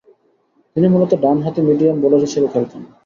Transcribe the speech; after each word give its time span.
তিনি 0.75 0.87
মূলতঃ 0.87 1.15
ডানহাতি 1.23 1.61
মিডিয়াম 1.67 1.97
বোলার 2.01 2.21
হিসেবে 2.25 2.47
খেলতেন। 2.53 2.81